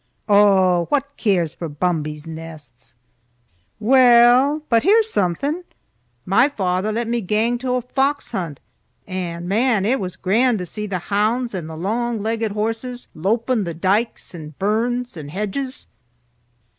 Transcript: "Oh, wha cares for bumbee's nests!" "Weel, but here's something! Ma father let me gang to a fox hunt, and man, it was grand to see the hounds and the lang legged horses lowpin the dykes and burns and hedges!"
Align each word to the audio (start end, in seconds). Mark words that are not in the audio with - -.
"Oh, 0.27 0.87
wha 0.89 1.01
cares 1.15 1.53
for 1.53 1.69
bumbee's 1.69 2.25
nests!" 2.25 2.95
"Weel, 3.79 4.63
but 4.67 4.81
here's 4.81 5.13
something! 5.13 5.63
Ma 6.25 6.49
father 6.49 6.91
let 6.91 7.07
me 7.07 7.21
gang 7.21 7.59
to 7.59 7.75
a 7.75 7.83
fox 7.83 8.31
hunt, 8.31 8.59
and 9.05 9.47
man, 9.47 9.85
it 9.85 9.99
was 9.99 10.15
grand 10.15 10.57
to 10.57 10.65
see 10.65 10.87
the 10.87 10.97
hounds 11.13 11.53
and 11.53 11.69
the 11.69 11.77
lang 11.77 12.23
legged 12.23 12.53
horses 12.53 13.09
lowpin 13.13 13.63
the 13.63 13.75
dykes 13.75 14.33
and 14.33 14.57
burns 14.57 15.15
and 15.15 15.29
hedges!" 15.29 15.85